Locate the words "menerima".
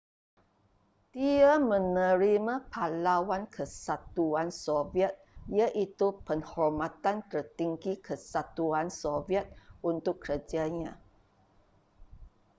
1.71-2.55